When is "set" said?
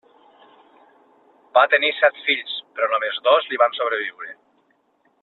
1.99-2.17